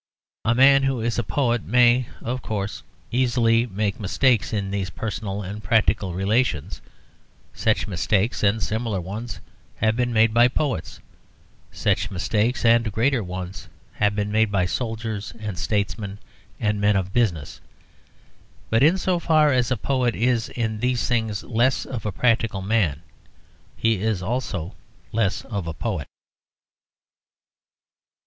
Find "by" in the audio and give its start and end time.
10.33-10.47, 14.51-14.65